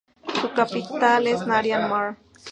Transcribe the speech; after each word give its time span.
Su 0.41 0.51
capital 0.53 1.27
es 1.27 1.45
Narian-Mar. 1.45 2.17